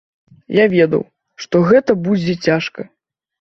[0.59, 1.03] Я ведаў,
[1.45, 2.89] што гэта будзе цяжка.